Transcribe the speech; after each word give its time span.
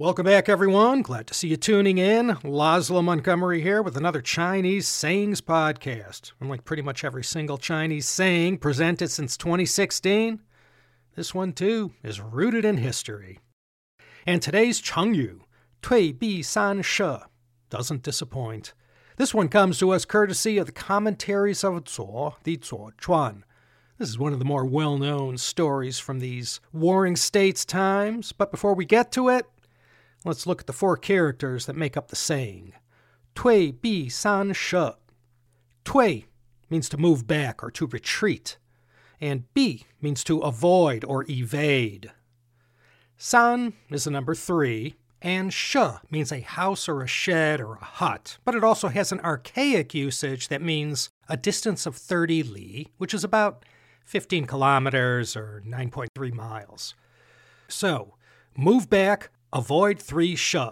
Welcome 0.00 0.24
back, 0.24 0.48
everyone. 0.48 1.02
Glad 1.02 1.26
to 1.26 1.34
see 1.34 1.48
you 1.48 1.58
tuning 1.58 1.98
in. 1.98 2.28
Laszlo 2.36 3.04
Montgomery 3.04 3.60
here 3.60 3.82
with 3.82 3.98
another 3.98 4.22
Chinese 4.22 4.88
Sayings 4.88 5.42
podcast. 5.42 6.32
Unlike 6.40 6.64
pretty 6.64 6.82
much 6.82 7.04
every 7.04 7.22
single 7.22 7.58
Chinese 7.58 8.08
saying 8.08 8.56
presented 8.60 9.10
since 9.10 9.36
2016, 9.36 10.40
this 11.16 11.34
one 11.34 11.52
too 11.52 11.92
is 12.02 12.18
rooted 12.18 12.64
in 12.64 12.78
history. 12.78 13.40
And 14.26 14.40
today's 14.40 14.80
Chengyu, 14.80 15.40
Tui 15.82 16.12
Bi 16.12 16.40
San 16.40 16.80
She, 16.80 17.16
doesn't 17.68 18.02
disappoint. 18.02 18.72
This 19.18 19.34
one 19.34 19.50
comes 19.50 19.78
to 19.80 19.90
us 19.90 20.06
courtesy 20.06 20.56
of 20.56 20.64
the 20.64 20.72
commentaries 20.72 21.62
of 21.62 21.74
Zuo, 21.84 22.36
the 22.44 22.56
Zuo 22.56 22.92
Chuan. 22.98 23.44
This 23.98 24.08
is 24.08 24.18
one 24.18 24.32
of 24.32 24.38
the 24.38 24.46
more 24.46 24.64
well 24.64 24.96
known 24.96 25.36
stories 25.36 25.98
from 25.98 26.20
these 26.20 26.58
warring 26.72 27.16
states 27.16 27.66
times, 27.66 28.32
but 28.32 28.50
before 28.50 28.72
we 28.72 28.86
get 28.86 29.12
to 29.12 29.28
it, 29.28 29.44
Let's 30.24 30.46
look 30.46 30.60
at 30.60 30.66
the 30.66 30.72
four 30.72 30.96
characters 30.96 31.66
that 31.66 31.76
make 31.76 31.96
up 31.96 32.08
the 32.08 32.16
saying. 32.16 32.74
Tui 33.34 33.72
bi 33.72 34.08
san 34.08 34.52
she. 34.52 34.90
Tui 35.84 36.26
means 36.68 36.88
to 36.90 36.98
move 36.98 37.26
back 37.26 37.62
or 37.62 37.70
to 37.70 37.86
retreat, 37.86 38.58
and 39.20 39.52
bi 39.54 39.80
means 40.00 40.22
to 40.24 40.40
avoid 40.40 41.04
or 41.04 41.24
evade. 41.28 42.12
San 43.16 43.72
is 43.90 44.04
the 44.04 44.10
number 44.10 44.34
three, 44.34 44.96
and 45.22 45.52
she 45.52 45.84
means 46.10 46.32
a 46.32 46.40
house 46.40 46.88
or 46.88 47.02
a 47.02 47.06
shed 47.06 47.60
or 47.60 47.74
a 47.74 47.84
hut, 47.84 48.38
but 48.44 48.54
it 48.54 48.64
also 48.64 48.88
has 48.88 49.12
an 49.12 49.20
archaic 49.20 49.94
usage 49.94 50.48
that 50.48 50.62
means 50.62 51.10
a 51.28 51.36
distance 51.36 51.86
of 51.86 51.96
30 51.96 52.42
li, 52.42 52.88
which 52.98 53.12
is 53.12 53.24
about 53.24 53.64
15 54.04 54.46
kilometers 54.46 55.36
or 55.36 55.62
9.3 55.66 56.32
miles. 56.32 56.94
So, 57.68 58.14
move 58.56 58.88
back, 58.88 59.30
Avoid 59.52 59.98
three 59.98 60.36
she. 60.36 60.64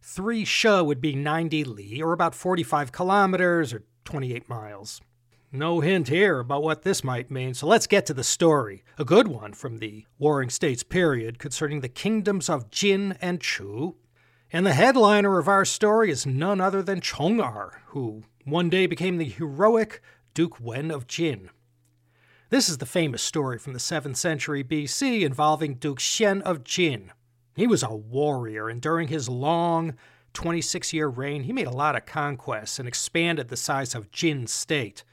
Three 0.00 0.44
she 0.46 0.80
would 0.80 1.00
be 1.00 1.14
90 1.14 1.64
li, 1.64 2.02
or 2.02 2.12
about 2.12 2.34
45 2.34 2.90
kilometers, 2.90 3.74
or 3.74 3.84
28 4.04 4.48
miles. 4.48 5.02
No 5.52 5.80
hint 5.80 6.08
here 6.08 6.40
about 6.40 6.62
what 6.62 6.82
this 6.82 7.04
might 7.04 7.30
mean, 7.30 7.52
so 7.52 7.66
let's 7.66 7.86
get 7.86 8.06
to 8.06 8.14
the 8.14 8.24
story. 8.24 8.82
A 8.98 9.04
good 9.04 9.28
one 9.28 9.52
from 9.52 9.78
the 9.78 10.06
Warring 10.18 10.48
States 10.48 10.82
period 10.82 11.38
concerning 11.38 11.80
the 11.80 11.88
kingdoms 11.88 12.48
of 12.48 12.70
Jin 12.70 13.16
and 13.20 13.40
Chu. 13.40 13.96
And 14.50 14.64
the 14.64 14.72
headliner 14.72 15.38
of 15.38 15.46
our 15.46 15.66
story 15.66 16.10
is 16.10 16.26
none 16.26 16.60
other 16.60 16.82
than 16.82 17.00
Chong'er, 17.00 17.82
who 17.88 18.24
one 18.44 18.70
day 18.70 18.86
became 18.86 19.18
the 19.18 19.24
heroic 19.24 20.00
Duke 20.32 20.58
Wen 20.58 20.90
of 20.90 21.06
Jin. 21.06 21.50
This 22.48 22.68
is 22.68 22.78
the 22.78 22.86
famous 22.86 23.22
story 23.22 23.58
from 23.58 23.74
the 23.74 23.78
7th 23.78 24.16
century 24.16 24.64
BC 24.64 25.22
involving 25.22 25.74
Duke 25.74 25.98
Xian 25.98 26.40
of 26.42 26.64
Jin. 26.64 27.12
He 27.54 27.66
was 27.66 27.82
a 27.82 27.94
warrior, 27.94 28.68
and 28.68 28.80
during 28.80 29.08
his 29.08 29.28
long 29.28 29.94
26 30.32 30.92
year 30.92 31.08
reign, 31.08 31.44
he 31.44 31.52
made 31.52 31.66
a 31.66 31.70
lot 31.70 31.96
of 31.96 32.06
conquests 32.06 32.78
and 32.78 32.88
expanded 32.88 33.48
the 33.48 33.56
size 33.56 33.94
of 33.94 34.10
Jin 34.10 34.46
state. 34.46 35.04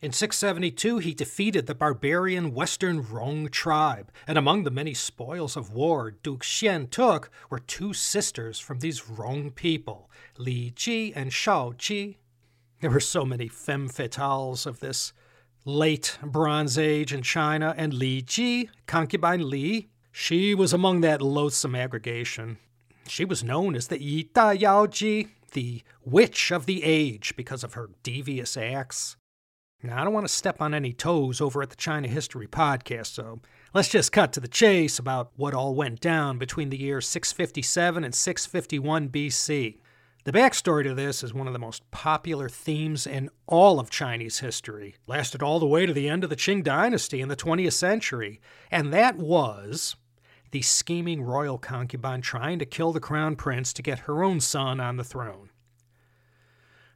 In 0.00 0.12
672, 0.12 0.98
he 0.98 1.12
defeated 1.12 1.66
the 1.66 1.74
barbarian 1.74 2.54
Western 2.54 3.02
Rong 3.02 3.48
tribe, 3.48 4.12
and 4.28 4.38
among 4.38 4.62
the 4.62 4.70
many 4.70 4.94
spoils 4.94 5.56
of 5.56 5.72
war 5.72 6.12
Duke 6.12 6.44
Xian 6.44 6.88
took 6.88 7.30
were 7.50 7.58
two 7.58 7.92
sisters 7.92 8.60
from 8.60 8.78
these 8.78 9.08
Rong 9.08 9.50
people, 9.50 10.08
Li 10.36 10.70
Ji 10.70 11.12
and 11.14 11.32
Shao 11.32 11.72
Ji. 11.76 12.18
There 12.80 12.90
were 12.90 13.00
so 13.00 13.24
many 13.24 13.48
femme 13.48 13.88
fatales 13.88 14.66
of 14.66 14.78
this 14.78 15.12
late 15.64 16.16
Bronze 16.22 16.78
Age 16.78 17.12
in 17.12 17.22
China, 17.22 17.74
and 17.76 17.92
Li 17.92 18.22
Ji, 18.22 18.70
concubine 18.86 19.50
Li, 19.50 19.88
she 20.12 20.54
was 20.54 20.72
among 20.72 21.00
that 21.00 21.22
loathsome 21.22 21.74
aggregation. 21.74 22.58
She 23.06 23.24
was 23.24 23.44
known 23.44 23.74
as 23.74 23.88
the 23.88 24.02
Yi 24.02 24.24
Yaoji, 24.24 25.28
the 25.52 25.82
witch 26.04 26.50
of 26.50 26.66
the 26.66 26.84
age, 26.84 27.34
because 27.36 27.64
of 27.64 27.74
her 27.74 27.90
devious 28.02 28.56
acts. 28.56 29.16
Now, 29.82 30.00
I 30.00 30.04
don't 30.04 30.12
want 30.12 30.26
to 30.26 30.32
step 30.32 30.60
on 30.60 30.74
any 30.74 30.92
toes 30.92 31.40
over 31.40 31.62
at 31.62 31.70
the 31.70 31.76
China 31.76 32.08
History 32.08 32.48
podcast, 32.48 33.06
so 33.06 33.40
let's 33.72 33.88
just 33.88 34.10
cut 34.10 34.32
to 34.32 34.40
the 34.40 34.48
chase 34.48 34.98
about 34.98 35.30
what 35.36 35.54
all 35.54 35.74
went 35.74 36.00
down 36.00 36.36
between 36.36 36.70
the 36.70 36.80
years 36.80 37.06
657 37.06 38.02
and 38.02 38.12
651 38.12 39.08
BC. 39.08 39.78
The 40.24 40.32
backstory 40.32 40.82
to 40.82 40.94
this 40.94 41.22
is 41.22 41.32
one 41.32 41.46
of 41.46 41.52
the 41.52 41.60
most 41.60 41.88
popular 41.92 42.48
themes 42.48 43.06
in 43.06 43.30
all 43.46 43.78
of 43.78 43.88
Chinese 43.88 44.40
history. 44.40 44.96
Lasted 45.06 45.42
all 45.42 45.60
the 45.60 45.66
way 45.66 45.86
to 45.86 45.92
the 45.92 46.08
end 46.08 46.24
of 46.24 46.28
the 46.28 46.36
Qing 46.36 46.64
dynasty 46.64 47.20
in 47.20 47.28
the 47.28 47.36
20th 47.36 47.72
century, 47.72 48.40
and 48.70 48.92
that 48.92 49.16
was 49.16 49.94
the 50.50 50.62
scheming 50.62 51.22
royal 51.22 51.58
concubine 51.58 52.20
trying 52.20 52.58
to 52.58 52.66
kill 52.66 52.92
the 52.92 53.00
crown 53.00 53.36
prince 53.36 53.72
to 53.72 53.82
get 53.82 54.00
her 54.00 54.22
own 54.22 54.40
son 54.40 54.80
on 54.80 54.96
the 54.96 55.04
throne. 55.04 55.50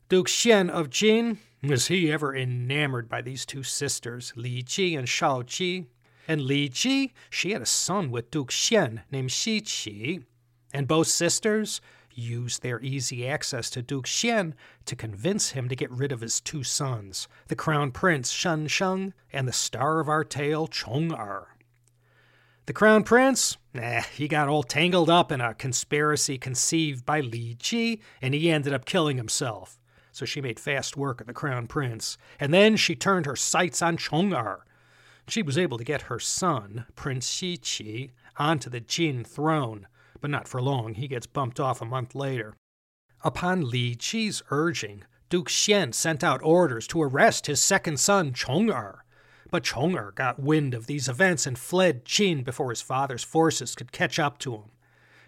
Duke 0.08 0.28
Xian 0.28 0.68
of 0.68 0.90
Jin, 0.90 1.38
was 1.62 1.86
he 1.86 2.12
ever 2.12 2.34
enamored 2.34 3.08
by 3.08 3.22
these 3.22 3.46
two 3.46 3.62
sisters, 3.62 4.32
Li 4.36 4.62
Ji 4.62 4.94
and 4.94 5.08
Shao 5.08 5.42
Ji? 5.42 5.86
And 6.28 6.42
Li 6.42 6.68
Ji, 6.68 7.12
she 7.30 7.52
had 7.52 7.62
a 7.62 7.66
son 7.66 8.10
with 8.10 8.30
Duke 8.30 8.50
Xian 8.50 9.02
named 9.10 9.32
Xi 9.32 9.60
Qi, 9.60 10.24
and 10.72 10.86
both 10.86 11.08
sisters 11.08 11.80
used 12.14 12.62
their 12.62 12.80
easy 12.80 13.26
access 13.26 13.70
to 13.70 13.82
Duke 13.82 14.06
Xian 14.06 14.52
to 14.84 14.96
convince 14.96 15.50
him 15.50 15.68
to 15.68 15.76
get 15.76 15.90
rid 15.90 16.12
of 16.12 16.20
his 16.20 16.40
two 16.40 16.62
sons, 16.62 17.26
the 17.48 17.56
crown 17.56 17.90
prince 17.90 18.30
Shen 18.30 18.66
Sheng 18.66 19.14
and 19.32 19.48
the 19.48 19.52
star 19.52 19.98
of 20.00 20.08
our 20.08 20.24
tale 20.24 20.68
Chong'er. 20.68 21.51
The 22.66 22.72
crown 22.72 23.02
prince? 23.02 23.56
Eh, 23.74 24.02
he 24.14 24.28
got 24.28 24.48
all 24.48 24.62
tangled 24.62 25.10
up 25.10 25.32
in 25.32 25.40
a 25.40 25.52
conspiracy 25.52 26.38
conceived 26.38 27.04
by 27.04 27.18
Li 27.18 27.56
Ji, 27.58 28.00
and 28.20 28.34
he 28.34 28.50
ended 28.50 28.72
up 28.72 28.84
killing 28.84 29.16
himself. 29.16 29.80
So 30.12 30.24
she 30.24 30.40
made 30.40 30.60
fast 30.60 30.96
work 30.96 31.20
of 31.20 31.26
the 31.26 31.32
crown 31.32 31.66
prince, 31.66 32.16
and 32.38 32.54
then 32.54 32.76
she 32.76 32.94
turned 32.94 33.26
her 33.26 33.34
sights 33.34 33.82
on 33.82 33.96
Chong'er. 33.96 34.60
She 35.26 35.42
was 35.42 35.58
able 35.58 35.76
to 35.76 35.84
get 35.84 36.02
her 36.02 36.20
son, 36.20 36.86
Prince 36.94 37.28
Xi 37.28 37.56
Qi, 37.56 38.10
onto 38.36 38.70
the 38.70 38.80
Jin 38.80 39.24
throne, 39.24 39.88
but 40.20 40.30
not 40.30 40.46
for 40.46 40.62
long. 40.62 40.94
He 40.94 41.08
gets 41.08 41.26
bumped 41.26 41.58
off 41.58 41.82
a 41.82 41.84
month 41.84 42.14
later. 42.14 42.54
Upon 43.22 43.68
Li 43.68 43.96
Ji's 43.96 44.40
urging, 44.50 45.04
Duke 45.30 45.48
Xian 45.48 45.94
sent 45.94 46.22
out 46.22 46.42
orders 46.44 46.86
to 46.88 47.02
arrest 47.02 47.46
his 47.46 47.60
second 47.60 47.98
son, 47.98 48.32
Chong'er. 48.32 49.02
But 49.52 49.64
Chong'er 49.64 50.12
got 50.14 50.40
wind 50.40 50.72
of 50.72 50.86
these 50.86 51.10
events 51.10 51.46
and 51.46 51.58
fled 51.58 52.06
Jin 52.06 52.42
before 52.42 52.70
his 52.70 52.80
father's 52.80 53.22
forces 53.22 53.74
could 53.74 53.92
catch 53.92 54.18
up 54.18 54.38
to 54.38 54.54
him. 54.54 54.70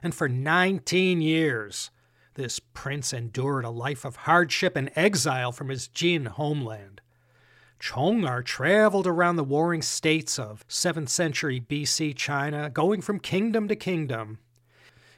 And 0.03 0.15
for 0.15 0.31
19 0.31 1.21
years, 1.21 1.91
this 2.33 2.59
prince 2.59 3.13
endured 3.13 3.67
a 3.67 3.71
life 3.71 4.03
of 4.03 4.17
hardship 4.17 4.77
and 4.77 4.91
exile 4.97 5.53
from 5.53 5.69
his 5.69 5.89
Jin 5.89 6.25
homeland. 6.25 7.03
Chong'er 7.79 8.43
traveled 8.43 9.07
around 9.07 9.37
the 9.37 9.45
warring 9.45 9.83
states 9.83 10.39
of 10.39 10.67
7th 10.69 11.11
century 11.11 11.61
BC 11.61 12.17
China, 12.17 12.71
going 12.71 13.03
from 13.03 13.21
kingdom 13.21 13.69
to 13.69 13.77
kingdom. 13.77 14.39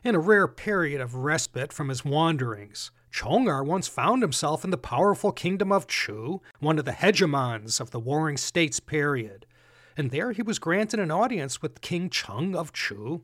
In 0.03 0.17
a 0.17 0.21
rare 0.21 0.49
period 0.49 1.01
of 1.01 1.15
respite 1.15 1.73
from 1.73 1.91
his 1.91 2.05
wanderings, 2.05 2.91
Chong'er 3.17 3.65
once 3.65 3.89
found 3.89 4.21
himself 4.21 4.63
in 4.63 4.69
the 4.69 4.77
powerful 4.77 5.33
kingdom 5.33 5.73
of 5.73 5.87
Chu, 5.87 6.43
one 6.61 6.79
of 6.79 6.85
the 6.85 6.93
hegemons 6.93 7.81
of 7.81 7.91
the 7.91 7.99
Warring 7.99 8.37
States 8.37 8.79
period, 8.79 9.47
and 9.97 10.11
there 10.11 10.33
he 10.33 10.43
was 10.43 10.59
granted 10.59 11.01
an 11.01 11.11
audience 11.11 11.63
with 11.63 11.81
King 11.81 12.11
Cheng 12.11 12.55
of 12.55 12.75
Chu. 12.75 13.23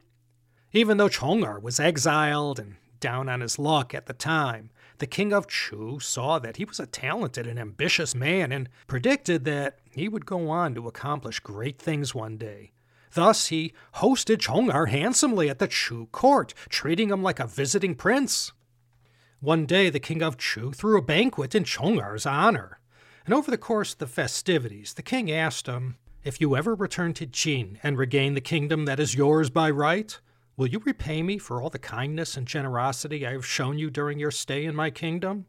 Even 0.73 0.97
though 0.97 1.11
Chong'er 1.11 1.61
was 1.61 1.79
exiled 1.79 2.59
and 2.59 2.77
down 3.01 3.29
on 3.29 3.43
his 3.43 3.59
luck 3.59 3.93
at 3.93 4.07
the 4.07 4.15
time, 4.15 4.71
the 4.97 5.07
king 5.07 5.31
of 5.31 5.47
Chu 5.47 6.01
saw 6.01 6.39
that 6.39 6.57
he 6.57 6.65
was 6.65 6.81
a 6.81 6.87
talented 6.87 7.47
and 7.47 7.59
ambitious 7.59 8.15
man 8.15 8.51
and 8.51 8.71
predicted 8.87 9.45
that 9.45 9.81
he 9.91 10.09
would 10.09 10.25
go 10.25 10.49
on 10.49 10.75
to 10.75 10.89
accomplish 10.89 11.39
great 11.41 11.79
things 11.79 12.15
one 12.15 12.39
day. 12.39 12.73
Thus, 13.13 13.49
he 13.49 13.75
hosted 13.97 14.39
Chong'er 14.39 14.87
handsomely 14.89 15.51
at 15.51 15.59
the 15.59 15.69
Chu 15.69 16.07
court, 16.13 16.55
treating 16.71 17.11
him 17.11 17.23
like 17.23 17.41
a 17.41 17.47
visiting 17.47 17.95
prince. 17.95 18.53
One 19.43 19.67
day 19.67 19.91
the 19.91 19.99
king 19.99 20.23
of 20.23 20.39
Chu 20.39 20.71
threw 20.71 20.97
a 20.97 21.03
banquet 21.03 21.57
in 21.57 21.65
Chong'er's 21.65 22.27
honor, 22.27 22.79
and 23.25 23.35
over 23.35 23.51
the 23.51 23.59
course 23.59 23.93
of 23.93 23.99
the 23.99 24.07
festivities, 24.07 24.95
the 24.95 25.03
king 25.03 25.33
asked 25.33 25.67
him, 25.67 25.97
If 26.23 26.41
you 26.41 26.55
ever 26.55 26.77
return 26.77 27.13
to 27.15 27.27
Jin 27.27 27.81
and 27.83 27.99
regain 27.99 28.35
the 28.35 28.41
kingdom 28.41 28.85
that 28.85 29.01
is 29.01 29.17
yours 29.17 29.51
by 29.51 29.69
right, 29.69 30.17
will 30.57 30.69
you 30.69 30.79
repay 30.85 31.25
me 31.25 31.39
for 31.39 31.61
all 31.61 31.71
the 31.71 31.81
kindness 31.81 32.37
and 32.37 32.47
generosity 32.47 33.27
I 33.27 33.33
have 33.33 33.45
shown 33.45 33.81
you 33.81 33.91
during 33.91 34.21
your 34.21 34.31
stay 34.31 34.65
in 34.65 34.77
my 34.77 34.91
kingdom? 34.91 35.47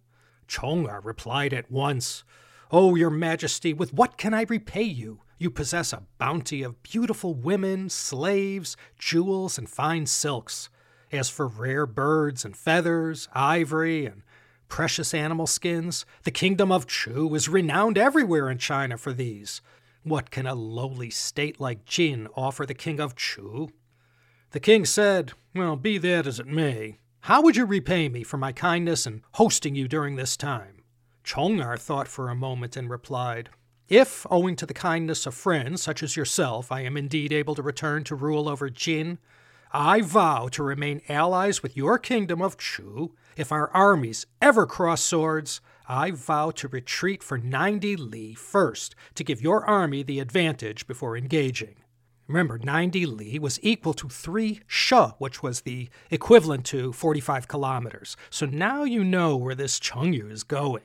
Chong'er 0.47 0.99
replied 1.03 1.53
at 1.53 1.69
once, 1.69 2.23
Oh, 2.71 2.95
your 2.95 3.11
majesty, 3.11 3.73
with 3.73 3.93
what 3.93 4.17
can 4.17 4.33
I 4.33 4.47
repay 4.49 4.81
you? 4.81 5.21
You 5.37 5.51
possess 5.51 5.93
a 5.93 6.01
bounty 6.17 6.63
of 6.63 6.81
beautiful 6.81 7.35
women, 7.35 7.91
slaves, 7.91 8.75
jewels, 8.97 9.59
and 9.59 9.69
fine 9.69 10.07
silks. 10.07 10.69
As 11.13 11.29
for 11.29 11.47
rare 11.47 11.85
birds 11.85 12.43
and 12.43 12.57
feathers, 12.57 13.27
ivory, 13.33 14.07
and 14.07 14.23
precious 14.67 15.13
animal 15.13 15.45
skins, 15.45 16.07
the 16.23 16.31
kingdom 16.31 16.71
of 16.71 16.87
Chu 16.87 17.35
is 17.35 17.47
renowned 17.47 17.99
everywhere 17.99 18.49
in 18.49 18.57
China 18.57 18.97
for 18.97 19.13
these. 19.13 19.61
What 20.01 20.31
can 20.31 20.47
a 20.47 20.55
lowly 20.55 21.11
state 21.11 21.61
like 21.61 21.85
Jin 21.85 22.27
offer 22.35 22.65
the 22.65 22.73
king 22.73 22.99
of 22.99 23.15
Chu? 23.15 23.69
The 24.49 24.59
king 24.59 24.85
said, 24.85 25.33
Well, 25.53 25.75
be 25.75 25.99
that 25.99 26.25
as 26.25 26.39
it 26.39 26.47
may, 26.47 26.97
how 27.21 27.43
would 27.43 27.55
you 27.55 27.65
repay 27.65 28.09
me 28.09 28.23
for 28.23 28.37
my 28.37 28.51
kindness 28.51 29.05
in 29.05 29.21
hosting 29.33 29.75
you 29.75 29.87
during 29.87 30.15
this 30.15 30.35
time? 30.35 30.81
Chong'er 31.23 31.77
thought 31.77 32.07
for 32.07 32.29
a 32.29 32.35
moment 32.35 32.75
and 32.75 32.89
replied, 32.89 33.51
If, 33.87 34.25
owing 34.31 34.55
to 34.55 34.65
the 34.65 34.73
kindness 34.73 35.27
of 35.27 35.35
friends 35.35 35.83
such 35.83 36.01
as 36.01 36.17
yourself, 36.17 36.71
I 36.71 36.81
am 36.81 36.97
indeed 36.97 37.31
able 37.31 37.53
to 37.53 37.61
return 37.61 38.03
to 38.05 38.15
rule 38.15 38.49
over 38.49 38.71
Jin, 38.71 39.19
I 39.75 40.01
vow 40.01 40.49
to 40.49 40.61
remain 40.61 41.01
allies 41.09 41.63
with 41.63 41.75
your 41.75 41.97
kingdom 41.97 42.43
of 42.43 42.59
Chu. 42.59 43.15
If 43.35 43.51
our 43.51 43.71
armies 43.71 44.27
ever 44.39 44.67
cross 44.67 45.01
swords, 45.01 45.61
I 45.87 46.11
vow 46.11 46.51
to 46.51 46.67
retreat 46.67 47.23
for 47.23 47.39
90 47.39 47.95
li 47.95 48.35
first, 48.35 48.93
to 49.15 49.23
give 49.23 49.41
your 49.41 49.65
army 49.65 50.03
the 50.03 50.19
advantage 50.19 50.85
before 50.85 51.17
engaging. 51.17 51.77
Remember, 52.27 52.59
90 52.59 53.07
li 53.07 53.39
was 53.39 53.59
equal 53.63 53.95
to 53.95 54.09
3 54.09 54.61
she, 54.67 54.95
which 55.17 55.41
was 55.41 55.61
the 55.61 55.89
equivalent 56.11 56.65
to 56.65 56.93
45 56.93 57.47
kilometers. 57.47 58.15
So 58.29 58.45
now 58.45 58.83
you 58.83 59.03
know 59.03 59.35
where 59.35 59.55
this 59.55 59.79
Chengyu 59.79 60.31
is 60.31 60.43
going. 60.43 60.83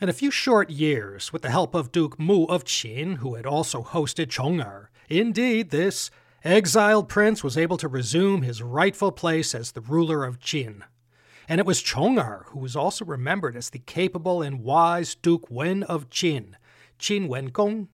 In 0.00 0.08
a 0.08 0.14
few 0.14 0.30
short 0.30 0.70
years, 0.70 1.30
with 1.30 1.42
the 1.42 1.50
help 1.50 1.74
of 1.74 1.92
Duke 1.92 2.18
Mu 2.18 2.46
of 2.46 2.64
Qin, 2.64 3.16
who 3.16 3.34
had 3.34 3.44
also 3.44 3.82
hosted 3.82 4.28
Chong'er, 4.28 4.88
indeed, 5.10 5.68
this 5.68 6.10
exiled 6.44 7.08
prince 7.08 7.44
was 7.44 7.58
able 7.58 7.76
to 7.76 7.88
resume 7.88 8.42
his 8.42 8.62
rightful 8.62 9.12
place 9.12 9.54
as 9.54 9.72
the 9.72 9.80
ruler 9.80 10.24
of 10.24 10.38
Jin. 10.38 10.84
And 11.48 11.58
it 11.58 11.66
was 11.66 11.82
Chong'er 11.82 12.44
who 12.46 12.60
was 12.60 12.76
also 12.76 13.04
remembered 13.04 13.56
as 13.56 13.70
the 13.70 13.80
capable 13.80 14.40
and 14.42 14.62
wise 14.62 15.14
Duke 15.14 15.50
Wen 15.50 15.82
of 15.82 16.08
Jin 16.08 16.56
Wen 17.10 17.46
Gong, 17.46 17.88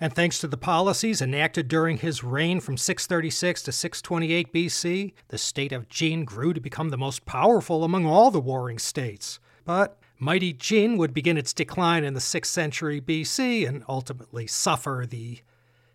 and 0.00 0.14
thanks 0.14 0.38
to 0.38 0.46
the 0.46 0.56
policies 0.56 1.20
enacted 1.20 1.66
during 1.66 1.98
his 1.98 2.22
reign 2.22 2.60
from 2.60 2.76
636 2.76 3.62
to 3.62 3.72
628 3.72 4.52
BC, 4.52 5.12
the 5.28 5.38
state 5.38 5.72
of 5.72 5.88
Jin 5.88 6.24
grew 6.24 6.52
to 6.52 6.60
become 6.60 6.90
the 6.90 6.96
most 6.96 7.26
powerful 7.26 7.82
among 7.82 8.06
all 8.06 8.30
the 8.30 8.40
warring 8.40 8.78
states. 8.78 9.40
But 9.64 9.98
mighty 10.18 10.52
Jin 10.52 10.98
would 10.98 11.12
begin 11.12 11.36
its 11.36 11.52
decline 11.52 12.04
in 12.04 12.14
the 12.14 12.20
6th 12.20 12.46
century 12.46 13.00
BC 13.00 13.66
and 13.66 13.84
ultimately 13.88 14.46
suffer 14.46 15.04
the 15.08 15.40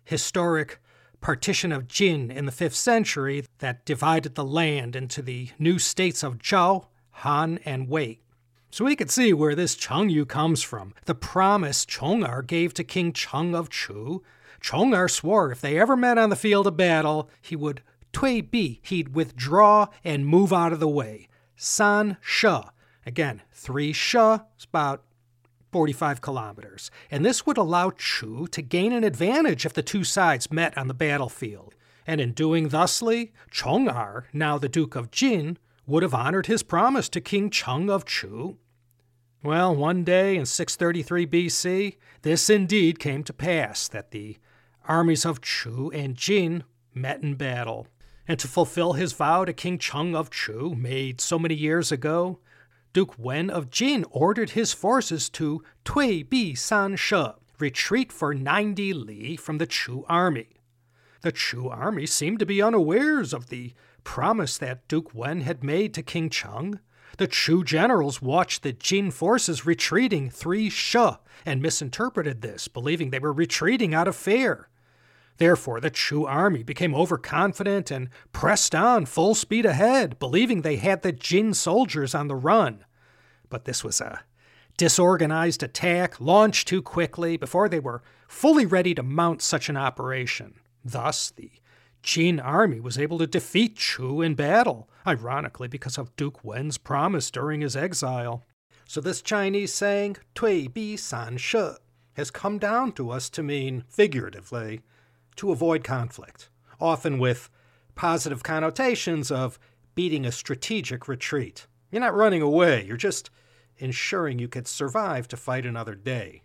historic 0.04 0.80
partition 1.24 1.72
of 1.72 1.88
Jin 1.88 2.30
in 2.30 2.44
the 2.44 2.52
5th 2.52 2.74
century 2.74 3.46
that 3.60 3.86
divided 3.86 4.34
the 4.34 4.44
land 4.44 4.94
into 4.94 5.22
the 5.22 5.48
new 5.58 5.78
states 5.78 6.22
of 6.22 6.36
Zhao, 6.36 6.88
Han, 7.12 7.58
and 7.64 7.88
Wei. 7.88 8.20
So 8.70 8.84
we 8.84 8.94
could 8.94 9.10
see 9.10 9.32
where 9.32 9.54
this 9.54 9.74
Chengyu 9.74 10.28
comes 10.28 10.62
from. 10.62 10.92
The 11.06 11.14
promise 11.14 11.86
Chong'er 11.86 12.46
gave 12.46 12.74
to 12.74 12.84
King 12.84 13.14
Cheng 13.14 13.54
of 13.54 13.70
Chu. 13.70 14.22
Chong'er 14.60 15.08
swore 15.08 15.50
if 15.50 15.62
they 15.62 15.80
ever 15.80 15.96
met 15.96 16.18
on 16.18 16.28
the 16.28 16.36
field 16.36 16.66
of 16.66 16.76
battle, 16.76 17.30
he 17.40 17.56
would 17.56 17.80
Tui 18.12 18.42
Bi, 18.42 18.80
he'd 18.82 19.14
withdraw 19.14 19.86
and 20.04 20.26
move 20.26 20.52
out 20.52 20.74
of 20.74 20.80
the 20.80 20.86
way. 20.86 21.28
San 21.56 22.18
She. 22.20 22.54
Again, 23.06 23.40
three 23.50 23.94
She 23.94 24.18
is 24.18 24.64
about 24.68 25.02
45 25.74 26.20
kilometers. 26.20 26.90
And 27.10 27.24
this 27.24 27.44
would 27.44 27.58
allow 27.58 27.90
Chu 27.90 28.46
to 28.46 28.62
gain 28.62 28.92
an 28.92 29.02
advantage 29.02 29.66
if 29.66 29.72
the 29.72 29.82
two 29.82 30.04
sides 30.04 30.52
met 30.52 30.78
on 30.78 30.86
the 30.86 30.94
battlefield. 30.94 31.74
And 32.06 32.20
in 32.20 32.30
doing 32.30 32.68
thusly, 32.68 33.32
Chong'er, 33.50 34.26
now 34.32 34.56
the 34.56 34.68
Duke 34.68 34.94
of 34.94 35.10
Jin, 35.10 35.58
would 35.84 36.04
have 36.04 36.14
honored 36.14 36.46
his 36.46 36.62
promise 36.62 37.08
to 37.08 37.20
King 37.20 37.50
Cheng 37.50 37.90
of 37.90 38.04
Chu 38.04 38.56
well, 39.44 39.76
one 39.76 40.04
day 40.04 40.38
in 40.38 40.46
633 40.46 41.26
BC, 41.26 41.96
this 42.22 42.48
indeed 42.48 42.98
came 42.98 43.22
to 43.24 43.32
pass 43.34 43.88
that 43.88 44.10
the 44.10 44.38
armies 44.88 45.26
of 45.26 45.42
Chu 45.42 45.90
and 45.92 46.16
Jin 46.16 46.64
met 46.94 47.22
in 47.22 47.34
battle. 47.34 47.86
And 48.26 48.38
to 48.38 48.48
fulfill 48.48 48.94
his 48.94 49.12
vow 49.12 49.44
to 49.44 49.52
King 49.52 49.76
Cheng 49.76 50.16
of 50.16 50.30
Chu, 50.30 50.74
made 50.74 51.20
so 51.20 51.38
many 51.38 51.54
years 51.54 51.92
ago, 51.92 52.38
Duke 52.94 53.16
Wen 53.18 53.50
of 53.50 53.70
Jin 53.70 54.04
ordered 54.12 54.50
his 54.50 54.72
forces 54.72 55.28
to 55.30 55.64
Tui 55.84 56.22
Bi 56.22 56.54
San 56.54 56.94
She, 56.94 57.24
retreat 57.58 58.12
for 58.12 58.32
90 58.32 58.94
li 58.94 59.36
from 59.36 59.58
the 59.58 59.66
Chu 59.66 60.04
army. 60.08 60.60
The 61.22 61.32
Chu 61.32 61.68
army 61.68 62.06
seemed 62.06 62.38
to 62.38 62.46
be 62.46 62.62
unawares 62.62 63.34
of 63.34 63.48
the 63.48 63.72
promise 64.04 64.56
that 64.58 64.86
Duke 64.86 65.12
Wen 65.12 65.40
had 65.40 65.64
made 65.64 65.92
to 65.94 66.04
King 66.04 66.30
Cheng, 66.30 66.78
the 67.18 67.26
Chu 67.26 67.64
generals 67.64 68.22
watched 68.22 68.62
the 68.62 68.72
Jin 68.72 69.10
forces 69.10 69.66
retreating 69.66 70.30
three 70.30 70.70
She 70.70 71.04
and 71.44 71.60
misinterpreted 71.60 72.42
this, 72.42 72.68
believing 72.68 73.10
they 73.10 73.18
were 73.18 73.32
retreating 73.32 73.92
out 73.92 74.06
of 74.06 74.14
fear. 74.14 74.68
Therefore, 75.36 75.80
the 75.80 75.90
Chu 75.90 76.26
army 76.26 76.62
became 76.62 76.94
overconfident 76.94 77.90
and 77.90 78.08
pressed 78.32 78.74
on 78.74 79.06
full 79.06 79.34
speed 79.34 79.66
ahead, 79.66 80.18
believing 80.18 80.62
they 80.62 80.76
had 80.76 81.02
the 81.02 81.12
Jin 81.12 81.54
soldiers 81.54 82.14
on 82.14 82.28
the 82.28 82.36
run. 82.36 82.84
But 83.48 83.64
this 83.64 83.82
was 83.82 84.00
a 84.00 84.20
disorganized 84.76 85.62
attack 85.62 86.20
launched 86.20 86.68
too 86.68 86.82
quickly 86.82 87.36
before 87.36 87.68
they 87.68 87.80
were 87.80 88.02
fully 88.28 88.66
ready 88.66 88.94
to 88.94 89.02
mount 89.02 89.42
such 89.42 89.68
an 89.68 89.76
operation. 89.76 90.54
Thus, 90.84 91.30
the 91.30 91.50
Jin 92.02 92.38
army 92.38 92.80
was 92.80 92.98
able 92.98 93.18
to 93.18 93.26
defeat 93.26 93.76
Chu 93.76 94.20
in 94.20 94.34
battle, 94.34 94.88
ironically 95.06 95.68
because 95.68 95.96
of 95.96 96.14
Duke 96.16 96.44
Wen's 96.44 96.78
promise 96.78 97.30
during 97.30 97.60
his 97.60 97.76
exile. 97.76 98.44
So 98.86 99.00
this 99.00 99.22
Chinese 99.22 99.72
saying, 99.72 100.18
Tui 100.34 100.68
Bi 100.68 100.96
San 100.96 101.38
She, 101.38 101.70
has 102.14 102.30
come 102.30 102.58
down 102.58 102.92
to 102.92 103.10
us 103.10 103.30
to 103.30 103.42
mean, 103.42 103.84
figuratively, 103.88 104.82
to 105.36 105.52
avoid 105.52 105.84
conflict, 105.84 106.48
often 106.80 107.18
with 107.18 107.50
positive 107.94 108.42
connotations 108.42 109.30
of 109.30 109.58
beating 109.94 110.26
a 110.26 110.32
strategic 110.32 111.06
retreat. 111.08 111.66
You're 111.90 112.00
not 112.00 112.14
running 112.14 112.42
away, 112.42 112.84
you're 112.84 112.96
just 112.96 113.30
ensuring 113.78 114.38
you 114.38 114.48
could 114.48 114.66
survive 114.66 115.28
to 115.28 115.36
fight 115.36 115.66
another 115.66 115.94
day. 115.94 116.42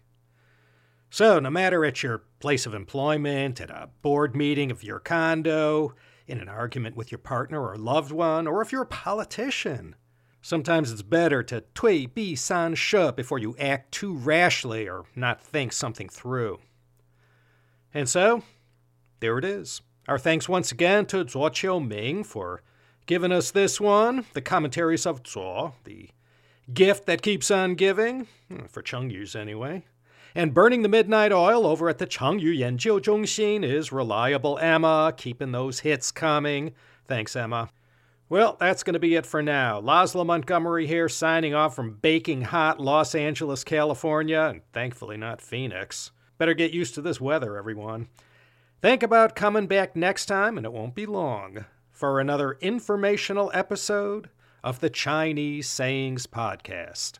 So, 1.09 1.39
no 1.39 1.49
matter 1.49 1.83
at 1.85 2.03
your 2.03 2.23
place 2.39 2.67
of 2.67 2.73
employment, 2.75 3.59
at 3.59 3.71
a 3.71 3.89
board 4.01 4.35
meeting 4.35 4.69
of 4.69 4.83
your 4.83 4.99
condo, 4.99 5.95
in 6.27 6.39
an 6.39 6.47
argument 6.47 6.95
with 6.95 7.11
your 7.11 7.17
partner 7.17 7.59
or 7.59 7.75
loved 7.75 8.11
one, 8.11 8.45
or 8.45 8.61
if 8.61 8.71
you're 8.71 8.83
a 8.83 8.85
politician, 8.85 9.95
sometimes 10.41 10.91
it's 10.91 11.01
better 11.01 11.41
to 11.41 11.63
tui 11.73 12.05
bi 12.05 12.35
san 12.35 12.75
she 12.75 13.11
before 13.15 13.39
you 13.39 13.55
act 13.57 13.91
too 13.91 14.13
rashly 14.13 14.87
or 14.87 15.05
not 15.15 15.41
think 15.41 15.73
something 15.73 16.07
through. 16.07 16.59
And 17.91 18.07
so, 18.07 18.43
there 19.19 19.37
it 19.37 19.45
is. 19.45 19.81
Our 20.07 20.17
thanks 20.17 20.49
once 20.49 20.71
again 20.71 21.05
to 21.07 21.25
Zuo 21.25 21.49
Qiu 21.49 21.85
Ming 21.85 22.23
for 22.23 22.61
giving 23.05 23.31
us 23.31 23.51
this 23.51 23.79
one, 23.79 24.25
the 24.33 24.41
commentaries 24.41 25.05
of 25.05 25.23
Zuo, 25.23 25.73
the 25.83 26.09
gift 26.73 27.05
that 27.05 27.21
keeps 27.21 27.51
on 27.51 27.75
giving, 27.75 28.27
hmm, 28.47 28.65
for 28.65 28.81
Chengyus 28.81 29.35
anyway. 29.35 29.85
And 30.35 30.53
burning 30.53 30.83
the 30.83 30.89
midnight 30.89 31.31
oil 31.31 31.65
over 31.65 31.89
at 31.89 31.97
the 31.97 32.05
Chengyu 32.05 32.55
Yanjiu 32.55 32.99
Zhongxin 32.99 33.63
is 33.63 33.91
reliable 33.91 34.59
Emma, 34.59 35.13
keeping 35.17 35.51
those 35.51 35.79
hits 35.79 36.11
coming. 36.11 36.73
Thanks, 37.07 37.35
Emma. 37.35 37.69
Well, 38.29 38.55
that's 38.59 38.83
going 38.83 38.93
to 38.93 38.99
be 38.99 39.15
it 39.15 39.25
for 39.25 39.41
now. 39.41 39.81
Laszlo 39.81 40.23
Montgomery 40.23 40.85
here, 40.85 41.09
signing 41.09 41.55
off 41.55 41.75
from 41.75 41.95
baking 41.95 42.43
hot 42.43 42.79
Los 42.79 43.15
Angeles, 43.15 43.63
California, 43.63 44.41
and 44.41 44.61
thankfully 44.71 45.17
not 45.17 45.41
Phoenix. 45.41 46.11
Better 46.37 46.53
get 46.53 46.71
used 46.71 46.93
to 46.93 47.01
this 47.01 47.19
weather, 47.19 47.57
everyone. 47.57 48.07
Think 48.81 49.03
about 49.03 49.35
coming 49.35 49.67
back 49.67 49.93
next 49.97 50.27
time, 50.27 50.55
and 50.55 50.65
it 50.65 50.71
won't 50.71 50.95
be 50.95 51.05
long, 51.05 51.65
for 51.91 52.17
another 52.21 52.57
informational 52.61 53.51
episode 53.53 54.29
of 54.63 54.79
the 54.79 54.89
Chinese 54.89 55.67
Sayings 55.67 56.25
Podcast. 56.25 57.19